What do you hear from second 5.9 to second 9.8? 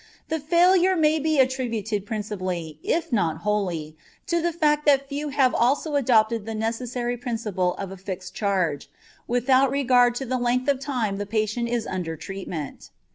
adopted the necessary principle of a fixed charge, without